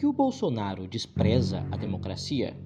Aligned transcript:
Que 0.00 0.06
o 0.06 0.14
Bolsonaro 0.14 0.88
despreza 0.88 1.62
a 1.70 1.76
democracia, 1.76 2.56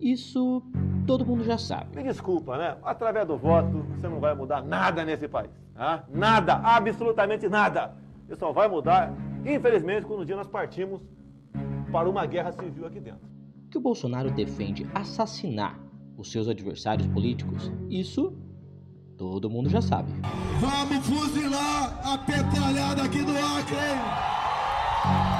isso 0.00 0.62
todo 1.06 1.26
mundo 1.26 1.44
já 1.44 1.58
sabe. 1.58 1.94
Me 1.94 2.02
desculpa, 2.02 2.56
né? 2.56 2.78
Através 2.82 3.26
do 3.26 3.36
voto, 3.36 3.84
você 3.94 4.08
não 4.08 4.18
vai 4.18 4.34
mudar 4.34 4.62
nada 4.62 5.04
nesse 5.04 5.28
país. 5.28 5.50
Tá? 5.74 6.06
Nada, 6.08 6.54
absolutamente 6.54 7.46
nada. 7.46 7.94
Você 8.26 8.36
só 8.36 8.52
vai 8.52 8.68
mudar, 8.68 9.12
infelizmente, 9.44 10.06
quando 10.06 10.22
um 10.22 10.24
dia 10.24 10.34
nós 10.34 10.46
partimos 10.46 11.02
para 11.92 12.08
uma 12.08 12.24
guerra 12.24 12.52
civil 12.52 12.86
aqui 12.86 13.00
dentro. 13.00 13.28
Que 13.70 13.76
o 13.76 13.82
Bolsonaro 13.82 14.30
defende 14.30 14.86
assassinar 14.94 15.78
os 16.16 16.32
seus 16.32 16.48
adversários 16.48 17.06
políticos, 17.08 17.70
isso 17.90 18.32
todo 19.18 19.50
mundo 19.50 19.68
já 19.68 19.82
sabe. 19.82 20.10
Vamos 20.58 21.06
fuzilar 21.06 22.00
a 22.02 22.16
petralhada 22.16 23.02
aqui 23.02 23.22
do 23.22 23.32
Acre! 23.32 25.37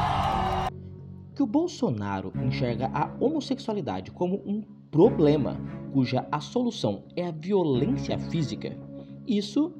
Que 1.38 1.42
o 1.44 1.46
Bolsonaro 1.46 2.32
enxerga 2.44 2.90
a 2.92 3.14
homossexualidade 3.20 4.10
como 4.10 4.42
um 4.44 4.60
problema 4.90 5.56
cuja 5.92 6.26
a 6.32 6.40
solução 6.40 7.04
é 7.14 7.28
a 7.28 7.30
violência 7.30 8.18
física, 8.18 8.76
isso 9.24 9.72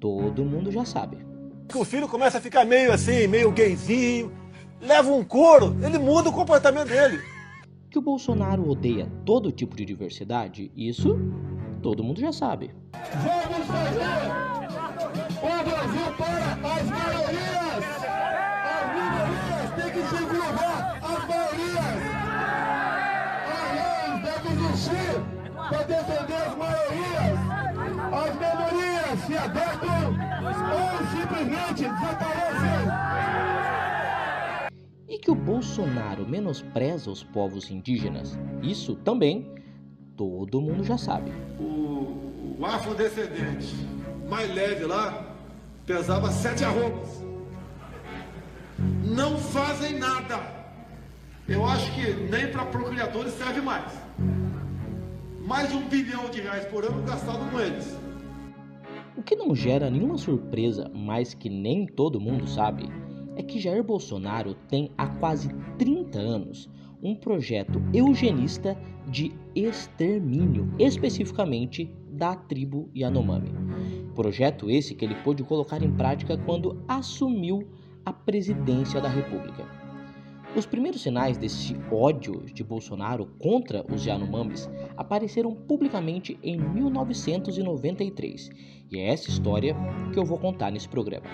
todo 0.00 0.42
mundo 0.42 0.72
já 0.72 0.86
sabe. 0.86 1.18
Que 1.68 1.76
o 1.76 1.84
filho 1.84 2.08
começa 2.08 2.38
a 2.38 2.40
ficar 2.40 2.64
meio 2.64 2.90
assim, 2.90 3.26
meio 3.26 3.52
gayzinho, 3.52 4.32
leva 4.80 5.12
um 5.12 5.22
couro, 5.22 5.76
ele 5.84 5.98
muda 5.98 6.30
o 6.30 6.32
comportamento 6.32 6.88
dele. 6.88 7.20
Que 7.90 7.98
o 7.98 8.02
Bolsonaro 8.02 8.66
odeia 8.66 9.06
todo 9.26 9.52
tipo 9.52 9.76
de 9.76 9.84
diversidade, 9.84 10.72
isso 10.74 11.18
todo 11.82 12.02
mundo 12.02 12.22
já 12.22 12.32
sabe. 12.32 12.70
Vamos 13.22 13.66
fazer 13.66 14.00
o 15.42 15.62
Brasil 15.62 16.12
para 16.16 16.74
as 16.74 16.88
maiorias! 16.88 17.51
Minorias 29.12 29.26
se 29.26 29.36
adaptam 29.36 30.14
ou 30.72 31.06
simplesmente 31.08 31.82
desaparecem! 31.82 32.62
E 35.08 35.18
que 35.18 35.30
o 35.30 35.34
Bolsonaro 35.34 36.26
menospreza 36.26 37.10
os 37.10 37.22
povos 37.22 37.70
indígenas, 37.70 38.38
isso 38.62 38.96
também 38.96 39.54
todo 40.16 40.60
mundo 40.60 40.84
já 40.84 40.96
sabe. 40.96 41.30
O, 41.58 42.56
o 42.58 42.66
afrodescendente 42.66 43.74
mais 44.28 44.52
leve 44.54 44.84
lá 44.84 45.36
pesava 45.86 46.30
sete 46.30 46.64
arrobas. 46.64 47.22
Não 49.04 49.36
fazem 49.36 49.98
nada. 49.98 50.40
Eu 51.46 51.66
acho 51.66 51.92
que 51.92 52.14
nem 52.30 52.50
para 52.50 52.64
procriadores 52.66 53.34
serve 53.34 53.60
mais. 53.60 53.92
Mais 55.44 55.68
de 55.68 55.76
um 55.76 55.88
bilhão 55.88 56.30
de 56.30 56.40
reais 56.40 56.64
por 56.66 56.84
ano 56.84 57.02
gastado 57.02 57.50
com 57.50 57.60
eles. 57.60 58.01
O 59.22 59.24
que 59.24 59.36
não 59.36 59.54
gera 59.54 59.88
nenhuma 59.88 60.18
surpresa, 60.18 60.90
mas 60.92 61.32
que 61.32 61.48
nem 61.48 61.86
todo 61.86 62.20
mundo 62.20 62.44
sabe, 62.44 62.88
é 63.36 63.42
que 63.44 63.60
Jair 63.60 63.84
Bolsonaro 63.84 64.56
tem 64.68 64.90
há 64.98 65.06
quase 65.06 65.48
30 65.78 66.18
anos 66.18 66.68
um 67.00 67.14
projeto 67.14 67.80
eugenista 67.94 68.76
de 69.08 69.32
extermínio, 69.54 70.74
especificamente 70.76 71.88
da 72.10 72.34
tribo 72.34 72.90
Yanomami. 72.96 73.52
Projeto 74.12 74.68
esse 74.68 74.92
que 74.92 75.04
ele 75.04 75.14
pôde 75.22 75.44
colocar 75.44 75.84
em 75.84 75.92
prática 75.92 76.36
quando 76.36 76.82
assumiu 76.88 77.68
a 78.04 78.12
presidência 78.12 79.00
da 79.00 79.08
República. 79.08 79.81
Os 80.54 80.66
primeiros 80.66 81.00
sinais 81.00 81.38
desse 81.38 81.74
ódio 81.90 82.42
de 82.44 82.62
Bolsonaro 82.62 83.24
contra 83.38 83.86
os 83.90 84.04
Yanomamis 84.04 84.68
apareceram 84.98 85.54
publicamente 85.54 86.38
em 86.42 86.58
1993, 86.58 88.50
e 88.90 88.98
é 88.98 89.08
essa 89.08 89.30
história 89.30 89.74
que 90.12 90.18
eu 90.18 90.26
vou 90.26 90.38
contar 90.38 90.70
nesse 90.70 90.86
programa. 90.86 91.24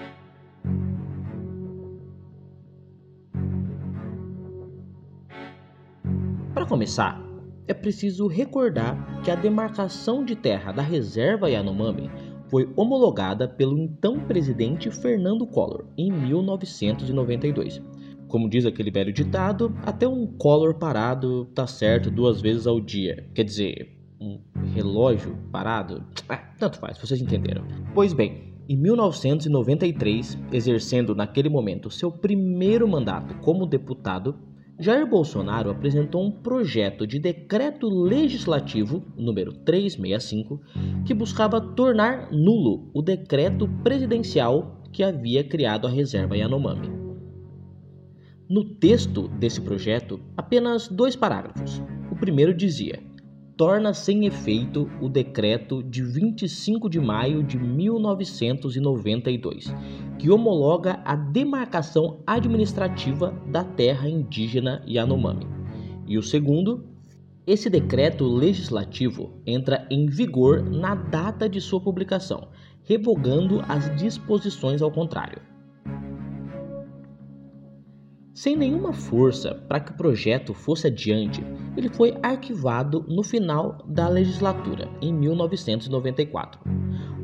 Para 6.55 6.67
começar, 6.67 7.21
é 7.67 7.75
preciso 7.75 8.29
recordar 8.29 9.21
que 9.25 9.33
a 9.33 9.35
demarcação 9.35 10.25
de 10.25 10.37
terra 10.37 10.71
da 10.71 10.83
reserva 10.83 11.51
Yanomami 11.51 12.09
foi 12.49 12.73
homologada 12.77 13.49
pelo 13.49 13.77
então 13.79 14.21
presidente 14.21 14.93
Fernando 14.93 15.45
Collor 15.45 15.87
em 15.97 16.13
1992. 16.13 17.83
Como 18.29 18.49
diz 18.49 18.67
aquele 18.67 18.91
velho 18.91 19.13
ditado, 19.13 19.75
até 19.85 20.07
um 20.07 20.27
Collor 20.27 20.75
parado 20.75 21.47
tá 21.55 21.67
certo 21.67 22.11
duas 22.11 22.41
vezes 22.41 22.67
ao 22.67 22.81
dia. 22.81 23.27
Quer 23.35 23.45
dizer, 23.45 23.99
um 24.21 24.41
relógio 24.75 25.37
parado? 25.51 26.05
Ah, 26.29 26.37
tanto 26.59 26.79
faz, 26.79 26.99
vocês 26.99 27.21
entenderam. 27.21 27.65
Pois 27.95 28.13
bem, 28.13 28.55
em 28.69 28.77
1993, 28.77 30.39
exercendo 30.53 31.15
naquele 31.15 31.49
momento 31.49 31.91
seu 31.91 32.13
primeiro 32.13 32.87
mandato 32.87 33.35
como 33.37 33.67
deputado, 33.67 34.37
Jair 34.79 35.09
Bolsonaro 35.09 35.71
apresentou 35.71 36.25
um 36.25 36.31
projeto 36.31 37.07
de 37.07 37.19
decreto 37.19 37.89
legislativo 37.89 39.03
número 39.17 39.53
365 39.65 40.61
que 41.05 41.15
buscava 41.15 41.61
tornar 41.61 42.31
nulo 42.31 42.91
o 42.95 43.03
decreto 43.03 43.69
presidencial 43.83 44.83
que 44.93 45.03
havia 45.03 45.43
criado 45.43 45.87
a 45.87 45.91
reserva 45.91 46.37
Yanomami. 46.37 46.98
No 48.49 48.65
texto 48.65 49.29
desse 49.29 49.61
projeto, 49.61 50.19
apenas 50.35 50.89
dois 50.89 51.15
parágrafos. 51.15 51.83
O 52.11 52.17
primeiro 52.17 52.55
dizia: 52.55 52.99
torna 53.59 53.93
sem 53.93 54.25
efeito 54.25 54.91
o 55.03 55.09
decreto 55.11 55.83
de 55.83 56.03
25 56.03 56.89
de 56.89 56.99
maio 56.99 57.43
de 57.43 57.59
1992, 57.59 59.67
que 60.19 60.31
homologa 60.31 60.99
a 61.05 61.15
demarcação 61.15 62.23
administrativa 62.27 63.39
da 63.49 63.63
terra 63.63 64.09
indígena 64.09 64.83
Yanomami. 64.89 65.47
E 66.07 66.17
o 66.17 66.23
segundo, 66.23 66.87
esse 67.47 67.69
decreto 67.69 68.27
legislativo 68.27 69.43
entra 69.45 69.87
em 69.91 70.07
vigor 70.07 70.63
na 70.63 70.95
data 70.95 71.51
de 71.51 71.61
sua 71.61 71.83
publicação, 71.83 72.49
revogando 72.83 73.63
as 73.69 73.95
disposições 73.95 74.81
ao 74.81 74.91
contrário. 74.91 75.58
Sem 78.39 78.55
nenhuma 78.55 78.93
força 78.93 79.53
para 79.67 79.81
que 79.81 79.91
o 79.91 79.97
projeto 79.97 80.55
fosse 80.55 80.87
adiante, 80.87 81.43
ele 81.77 81.89
foi 81.89 82.15
arquivado 82.23 83.05
no 83.09 83.25
final 83.25 83.85
da 83.85 84.09
legislatura, 84.09 84.89
em 85.03 85.13
1994. 85.13 86.61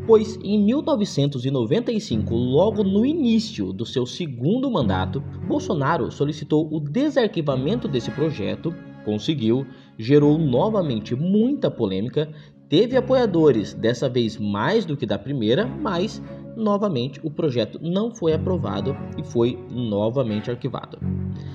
Pois 0.08 0.36
em 0.42 0.60
1995, 0.64 2.34
logo 2.34 2.82
no 2.82 3.06
início 3.06 3.72
do 3.72 3.86
seu 3.86 4.04
segundo 4.04 4.69
mandato, 4.69 5.20
Bolsonaro 5.47 6.10
solicitou 6.10 6.69
o 6.75 6.80
desarquivamento 6.80 7.86
desse 7.86 8.10
projeto, 8.10 8.75
conseguiu, 9.04 9.64
gerou 9.96 10.36
novamente 10.36 11.14
muita 11.14 11.70
polêmica, 11.70 12.28
teve 12.69 12.96
apoiadores, 12.96 13.72
dessa 13.72 14.08
vez 14.08 14.36
mais 14.36 14.84
do 14.84 14.96
que 14.96 15.06
da 15.06 15.16
primeira, 15.16 15.64
mas 15.64 16.20
novamente 16.56 17.20
o 17.22 17.31
projeto 17.31 17.78
não 17.82 18.15
foi 18.15 18.32
aprovado 18.32 18.97
e 19.19 19.25
foi 19.25 19.59
novamente 19.70 20.50
arquivado. 20.50 20.98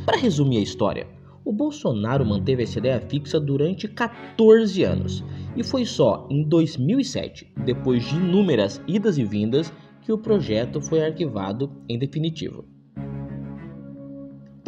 Para 0.05 0.17
resumir 0.17 0.57
a 0.57 0.61
história, 0.61 1.07
o 1.45 1.51
Bolsonaro 1.51 2.25
manteve 2.25 2.63
essa 2.63 2.79
ideia 2.79 3.01
fixa 3.01 3.39
durante 3.39 3.87
14 3.87 4.83
anos 4.83 5.23
e 5.55 5.63
foi 5.63 5.85
só 5.85 6.27
em 6.29 6.43
2007, 6.43 7.51
depois 7.65 8.03
de 8.03 8.15
inúmeras 8.15 8.81
idas 8.87 9.17
e 9.17 9.23
vindas, 9.23 9.73
que 10.01 10.11
o 10.11 10.17
projeto 10.17 10.81
foi 10.81 11.03
arquivado 11.03 11.71
em 11.87 11.97
definitivo. 11.97 12.65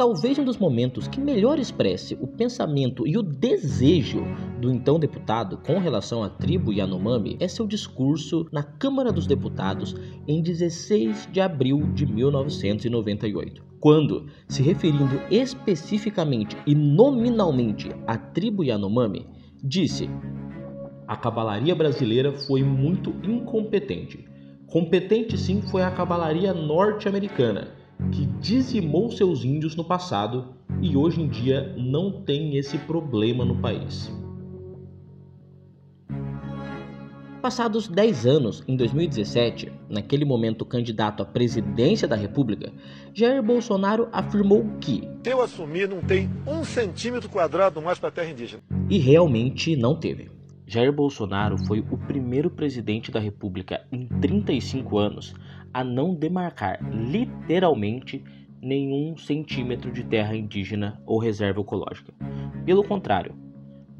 Talvez 0.02 0.36
um 0.36 0.44
dos 0.44 0.58
momentos 0.58 1.06
que 1.06 1.20
melhor 1.20 1.60
expresse 1.60 2.18
o 2.20 2.26
pensamento 2.26 3.06
e 3.06 3.16
o 3.16 3.22
desejo 3.22 4.24
do 4.60 4.68
então 4.68 4.98
deputado 4.98 5.58
com 5.58 5.78
relação 5.78 6.24
à 6.24 6.28
tribo 6.28 6.72
Yanomami 6.72 7.36
é 7.38 7.46
seu 7.46 7.68
discurso 7.68 8.44
na 8.50 8.64
Câmara 8.64 9.12
dos 9.12 9.28
Deputados 9.28 9.94
em 10.26 10.42
16 10.42 11.28
de 11.30 11.40
abril 11.40 11.82
de 11.94 12.04
1998, 12.04 13.62
quando, 13.78 14.26
se 14.48 14.60
referindo 14.60 15.20
especificamente 15.30 16.56
e 16.66 16.74
nominalmente 16.74 17.88
à 18.04 18.18
tribo 18.18 18.64
Yanomami, 18.64 19.28
disse: 19.62 20.10
A 21.06 21.16
cavalaria 21.16 21.76
brasileira 21.76 22.32
foi 22.32 22.64
muito 22.64 23.14
incompetente. 23.22 24.28
Competente 24.66 25.38
sim 25.38 25.62
foi 25.62 25.84
a 25.84 25.92
cavalaria 25.92 26.52
norte-americana 26.52 27.81
que 28.10 28.26
dizimou 28.40 29.10
seus 29.10 29.44
índios 29.44 29.76
no 29.76 29.84
passado 29.84 30.54
e 30.80 30.96
hoje 30.96 31.20
em 31.20 31.28
dia 31.28 31.74
não 31.76 32.22
tem 32.22 32.56
esse 32.56 32.78
problema 32.78 33.44
no 33.44 33.56
país. 33.56 34.10
Passados 37.42 37.88
10 37.88 38.26
anos, 38.26 38.62
em 38.68 38.76
2017, 38.76 39.72
naquele 39.88 40.24
momento 40.24 40.64
candidato 40.64 41.24
à 41.24 41.26
presidência 41.26 42.06
da 42.06 42.14
República, 42.14 42.72
Jair 43.12 43.42
Bolsonaro 43.42 44.08
afirmou 44.12 44.64
que, 44.80 45.08
Se 45.24 45.30
eu 45.30 45.42
assumir, 45.42 45.88
não 45.88 46.00
tem 46.00 46.30
um 46.46 46.62
centímetro 46.62 47.28
quadrado 47.28 47.82
mais 47.82 47.98
para 47.98 48.10
a 48.10 48.12
terra 48.12 48.30
indígena. 48.30 48.62
E 48.88 48.96
realmente 48.96 49.74
não 49.74 49.96
teve. 49.96 50.30
Jair 50.68 50.92
Bolsonaro 50.92 51.58
foi 51.66 51.80
o 51.80 51.98
primeiro 51.98 52.48
presidente 52.48 53.10
da 53.10 53.18
República 53.18 53.82
em 53.90 54.06
35 54.06 54.96
anos 54.96 55.34
a 55.72 55.82
não 55.84 56.14
demarcar 56.14 56.78
literalmente 56.92 58.22
nenhum 58.60 59.16
centímetro 59.16 59.90
de 59.90 60.04
terra 60.04 60.36
indígena 60.36 61.00
ou 61.04 61.18
reserva 61.18 61.60
ecológica. 61.60 62.12
Pelo 62.64 62.84
contrário, 62.84 63.34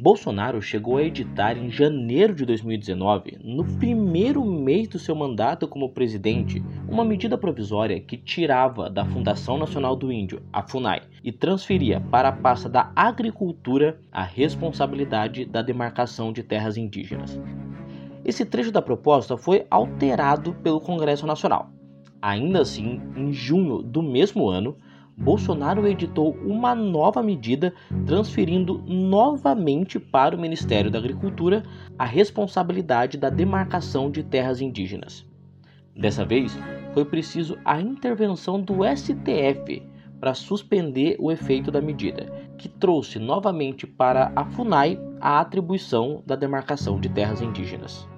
Bolsonaro 0.02 0.60
chegou 0.60 0.96
a 0.96 1.04
editar 1.04 1.56
em 1.56 1.70
janeiro 1.70 2.34
de 2.34 2.44
2019, 2.44 3.38
no 3.44 3.64
primeiro 3.78 4.44
mês 4.44 4.88
do 4.88 4.98
seu 4.98 5.14
mandato 5.14 5.68
como 5.68 5.90
presidente, 5.90 6.60
uma 6.88 7.04
medida 7.04 7.38
provisória 7.38 8.00
que 8.00 8.16
tirava 8.16 8.90
da 8.90 9.04
Fundação 9.04 9.56
Nacional 9.56 9.94
do 9.94 10.10
Índio, 10.10 10.42
a 10.52 10.60
FUNAI, 10.60 11.02
e 11.22 11.30
transferia 11.30 12.00
para 12.00 12.30
a 12.30 12.32
pasta 12.32 12.68
da 12.68 12.90
Agricultura 12.96 14.00
a 14.10 14.24
responsabilidade 14.24 15.44
da 15.44 15.62
demarcação 15.62 16.32
de 16.32 16.42
terras 16.42 16.76
indígenas. 16.76 17.40
Esse 18.24 18.44
trecho 18.44 18.70
da 18.70 18.80
proposta 18.80 19.36
foi 19.36 19.66
alterado 19.70 20.54
pelo 20.62 20.80
Congresso 20.80 21.26
Nacional. 21.26 21.70
Ainda 22.20 22.60
assim, 22.60 23.00
em 23.16 23.32
junho 23.32 23.82
do 23.82 24.00
mesmo 24.00 24.48
ano, 24.48 24.76
Bolsonaro 25.16 25.86
editou 25.86 26.32
uma 26.36 26.74
nova 26.74 27.22
medida 27.22 27.74
transferindo 28.06 28.82
novamente 28.86 29.98
para 29.98 30.36
o 30.36 30.40
Ministério 30.40 30.90
da 30.90 30.98
Agricultura 30.98 31.64
a 31.98 32.04
responsabilidade 32.04 33.18
da 33.18 33.28
demarcação 33.28 34.10
de 34.10 34.22
terras 34.22 34.60
indígenas. 34.60 35.26
Dessa 35.94 36.24
vez, 36.24 36.56
foi 36.94 37.04
preciso 37.04 37.58
a 37.64 37.80
intervenção 37.80 38.60
do 38.60 38.78
STF 38.84 39.82
para 40.18 40.32
suspender 40.32 41.16
o 41.18 41.32
efeito 41.32 41.70
da 41.70 41.80
medida, 41.80 42.26
que 42.56 42.68
trouxe 42.68 43.18
novamente 43.18 43.86
para 43.86 44.32
a 44.36 44.44
FUNAI 44.44 44.98
a 45.20 45.40
atribuição 45.40 46.22
da 46.24 46.36
demarcação 46.36 47.00
de 47.00 47.08
terras 47.08 47.42
indígenas. 47.42 48.08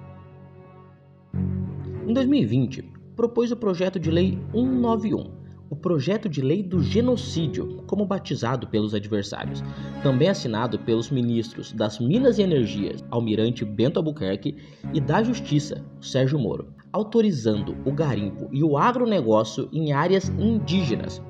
Em 2.07 2.13
2020, 2.13 2.83
propôs 3.15 3.51
o 3.51 3.55
projeto 3.55 3.99
de 3.99 4.11
lei 4.11 4.37
191 4.53 5.45
o 5.69 5.75
projeto 5.75 6.29
de 6.29 6.41
lei 6.41 6.61
do 6.61 6.81
genocídio, 6.81 7.83
como 7.87 8.05
batizado 8.05 8.67
pelos 8.67 8.93
adversários, 8.93 9.63
também 10.03 10.29
assinado 10.29 10.77
pelos 10.79 11.09
ministros 11.09 11.71
das 11.71 11.99
Minas 11.99 12.37
e 12.37 12.43
Energias, 12.43 13.03
Almirante 13.09 13.65
Bento 13.65 13.97
Albuquerque, 13.97 14.55
e 14.93 15.01
da 15.01 15.23
Justiça, 15.23 15.83
Sérgio 15.99 16.37
Moro, 16.37 16.67
autorizando 16.93 17.75
o 17.83 17.91
garimpo 17.91 18.47
e 18.51 18.63
o 18.63 18.77
agronegócio 18.77 19.67
em 19.73 19.91
áreas 19.91 20.29
indígenas. 20.29 21.21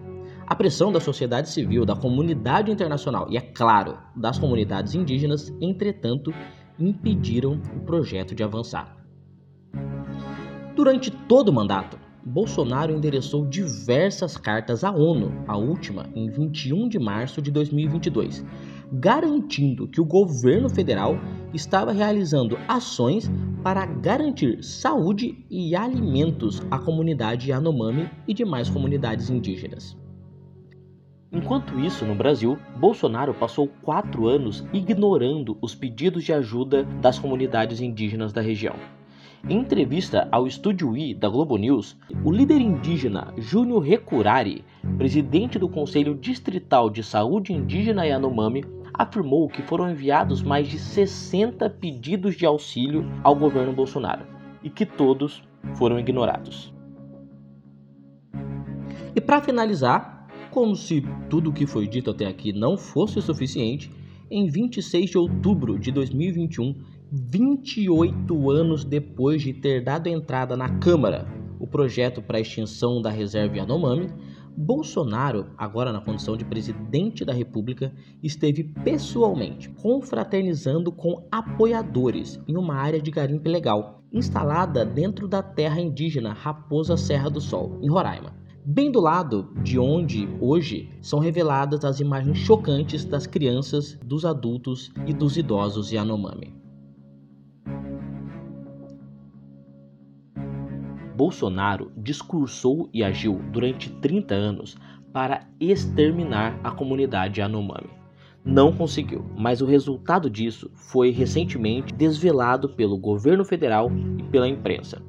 A 0.45 0.55
pressão 0.55 0.91
da 0.91 0.99
sociedade 0.99 1.49
civil, 1.49 1.85
da 1.85 1.95
comunidade 1.95 2.69
internacional 2.69 3.27
e, 3.31 3.37
é 3.37 3.41
claro, 3.41 3.97
das 4.15 4.37
comunidades 4.37 4.93
indígenas, 4.93 5.51
entretanto, 5.61 6.33
impediram 6.77 7.59
o 7.75 7.79
projeto 7.79 8.35
de 8.35 8.43
avançar. 8.43 9.04
Durante 10.75 11.09
todo 11.09 11.47
o 11.47 11.53
mandato, 11.53 11.97
Bolsonaro 12.25 12.91
endereçou 12.91 13.45
diversas 13.45 14.35
cartas 14.35 14.83
à 14.83 14.91
ONU, 14.91 15.31
a 15.47 15.55
última 15.55 16.09
em 16.13 16.29
21 16.29 16.89
de 16.89 16.99
março 16.99 17.41
de 17.41 17.49
2022, 17.49 18.45
garantindo 18.91 19.87
que 19.87 20.01
o 20.01 20.05
governo 20.05 20.69
federal 20.69 21.17
estava 21.53 21.93
realizando 21.93 22.57
ações 22.67 23.31
para 23.63 23.85
garantir 23.85 24.61
saúde 24.61 25.45
e 25.49 25.73
alimentos 25.77 26.61
à 26.69 26.77
comunidade 26.77 27.51
Yanomami 27.51 28.09
e 28.27 28.33
demais 28.33 28.69
comunidades 28.69 29.29
indígenas. 29.29 29.97
Enquanto 31.31 31.79
isso, 31.79 32.05
no 32.05 32.15
Brasil, 32.15 32.59
Bolsonaro 32.77 33.33
passou 33.33 33.69
quatro 33.81 34.27
anos 34.27 34.65
ignorando 34.73 35.57
os 35.61 35.73
pedidos 35.73 36.25
de 36.25 36.33
ajuda 36.33 36.83
das 37.01 37.17
comunidades 37.17 37.79
indígenas 37.79 38.33
da 38.33 38.41
região. 38.41 38.75
Em 39.47 39.59
entrevista 39.59 40.27
ao 40.31 40.47
Estúdio 40.47 40.97
I 40.97 41.13
da 41.13 41.29
Globo 41.29 41.55
News, 41.55 41.95
o 42.23 42.31
líder 42.31 42.59
indígena 42.59 43.31
Júnior 43.37 43.83
Recurari, 43.83 44.65
presidente 44.97 45.59
do 45.59 45.69
Conselho 45.69 46.15
Distrital 46.15 46.89
de 46.89 47.03
Saúde 47.03 47.53
Indígena 47.53 48.07
Yanomami, 48.07 48.65
afirmou 48.91 49.47
que 49.47 49.61
foram 49.61 49.91
enviados 49.91 50.41
mais 50.41 50.67
de 50.67 50.79
60 50.79 51.69
pedidos 51.69 52.35
de 52.35 52.43
auxílio 52.43 53.05
ao 53.23 53.35
governo 53.35 53.71
Bolsonaro 53.71 54.25
e 54.63 54.69
que 54.71 54.83
todos 54.83 55.43
foram 55.75 55.99
ignorados. 55.99 56.73
E 59.15 59.21
para 59.21 59.41
finalizar, 59.41 60.27
como 60.49 60.75
se 60.75 61.03
tudo 61.29 61.51
o 61.51 61.53
que 61.53 61.67
foi 61.67 61.87
dito 61.87 62.09
até 62.09 62.25
aqui 62.25 62.51
não 62.51 62.77
fosse 62.77 63.21
suficiente, 63.21 63.91
em 64.31 64.47
26 64.47 65.11
de 65.11 65.17
outubro 65.19 65.77
de 65.77 65.91
2021, 65.91 66.75
28 67.11 68.49
anos 68.49 68.83
depois 68.83 69.41
de 69.41 69.53
ter 69.53 69.83
dado 69.83 70.07
entrada 70.07 70.57
na 70.57 70.69
Câmara 70.79 71.27
o 71.59 71.67
projeto 71.67 72.21
para 72.21 72.37
a 72.37 72.41
extinção 72.41 73.01
da 73.01 73.09
reserva 73.09 73.57
Yanomami, 73.57 74.09
Bolsonaro, 74.57 75.47
agora 75.57 75.91
na 75.91 75.99
condição 75.99 76.37
de 76.37 76.45
presidente 76.45 77.25
da 77.25 77.33
República, 77.33 77.93
esteve 78.23 78.63
pessoalmente 78.63 79.69
confraternizando 79.69 80.91
com 80.91 81.27
apoiadores 81.31 82.39
em 82.47 82.55
uma 82.55 82.75
área 82.75 83.01
de 83.01 83.11
garimpo 83.11 83.49
legal, 83.49 84.03
instalada 84.13 84.85
dentro 84.85 85.27
da 85.27 85.43
terra 85.43 85.81
indígena 85.81 86.33
Raposa 86.33 86.95
Serra 86.95 87.29
do 87.29 87.41
Sol, 87.41 87.79
em 87.81 87.89
Roraima. 87.89 88.33
Bem 88.63 88.91
do 88.91 88.99
lado 88.99 89.51
de 89.61 89.77
onde 89.77 90.27
hoje 90.39 90.89
são 91.01 91.19
reveladas 91.19 91.83
as 91.83 91.99
imagens 91.99 92.37
chocantes 92.37 93.05
das 93.05 93.27
crianças, 93.27 93.99
dos 94.03 94.25
adultos 94.25 94.91
e 95.05 95.13
dos 95.13 95.37
idosos 95.37 95.91
Yanomami. 95.91 96.64
Bolsonaro 101.15 101.91
discursou 101.95 102.89
e 102.93 103.03
agiu 103.03 103.41
durante 103.51 103.89
30 103.89 104.35
anos 104.35 104.75
para 105.13 105.47
exterminar 105.59 106.59
a 106.63 106.71
comunidade 106.71 107.39
Yanomami. 107.39 107.89
Não 108.43 108.71
conseguiu, 108.71 109.25
mas 109.35 109.61
o 109.61 109.65
resultado 109.65 110.29
disso 110.29 110.69
foi 110.73 111.09
recentemente 111.09 111.93
desvelado 111.93 112.69
pelo 112.69 112.97
governo 112.97 113.45
federal 113.45 113.89
e 114.19 114.23
pela 114.23 114.47
imprensa 114.47 115.01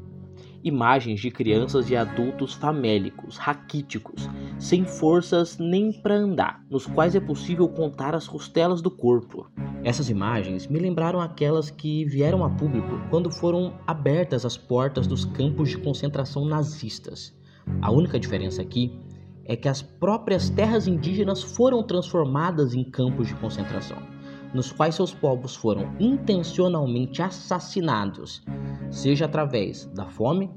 imagens 0.63 1.21
de 1.21 1.31
crianças 1.31 1.91
e 1.91 1.97
adultos 1.97 2.55
famélicos, 2.55 3.37
raquíticos, 3.37 4.29
sem 4.59 4.85
forças 4.85 5.59
nem 5.59 5.93
para 5.93 6.15
andar, 6.15 6.65
nos 6.71 6.87
quais 6.87 7.15
é 7.15 7.21
possível 7.21 7.69
contar 7.69 8.15
as 8.15 8.27
costelas 8.27 8.83
do 8.83 8.91
corpo. 8.91 9.51
Essas 9.85 10.11
imagens 10.11 10.67
me 10.67 10.79
lembraram 10.79 11.21
aquelas 11.21 11.71
que 11.71 12.05
vieram 12.05 12.45
a 12.45 12.51
público 12.51 13.01
quando 13.11 13.31
foram 13.31 13.75
abertas 13.87 14.45
as 14.45 14.57
portas 14.57 15.07
dos 15.07 15.25
campos 15.25 15.71
de 15.71 15.79
concentração 15.79 16.45
nazistas. 16.45 17.35
A 17.81 17.91
única 17.91 18.19
diferença 18.19 18.63
aqui 18.63 18.99
é 19.45 19.55
que 19.57 19.69
as 19.69 19.83
próprias 19.83 20.51
terras 20.51 20.87
indígenas 20.89 21.43
foram 21.43 21.83
transformadas 21.83 22.75
em 22.75 22.83
campos 22.83 23.29
de 23.29 23.35
concentração, 23.37 23.99
nos 24.53 24.73
quais 24.73 24.95
seus 24.95 25.15
povos 25.15 25.55
foram 25.55 25.95
intencionalmente 26.01 27.23
assassinados 27.23 28.43
seja 28.91 29.25
através 29.25 29.87
da 29.95 30.07
fome, 30.07 30.51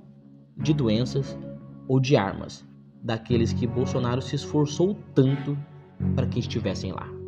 de 0.58 0.74
doenças 0.74 1.38
ou 1.88 2.00
de 2.00 2.16
armas, 2.16 2.68
daqueles 3.02 3.54
que 3.54 3.66
Bolsonaro 3.68 4.22
se 4.22 4.36
esforçou 4.36 4.98
tanto 5.14 5.58
para 6.16 6.28
que 6.28 6.40
estivessem 6.40 6.92
lá. 6.92 7.19